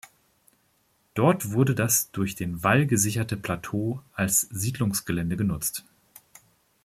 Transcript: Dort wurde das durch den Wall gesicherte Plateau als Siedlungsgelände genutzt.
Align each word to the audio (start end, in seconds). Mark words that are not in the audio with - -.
Dort 1.13 1.51
wurde 1.51 1.75
das 1.75 2.09
durch 2.09 2.33
den 2.33 2.63
Wall 2.63 2.87
gesicherte 2.87 3.37
Plateau 3.37 4.01
als 4.13 4.41
Siedlungsgelände 4.49 5.37
genutzt. 5.37 5.85